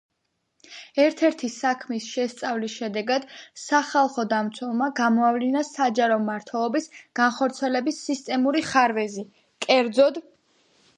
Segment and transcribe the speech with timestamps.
[1.01, 3.27] ერთ-ერთი საქმის შესწავლის შედეგად,
[3.65, 6.91] სახალხო დამცველმა გამოავლინა საჯარო მმართველობის
[7.23, 9.31] განხორციელების სისტემური ხარვეზი.
[9.69, 10.23] კერძოდ,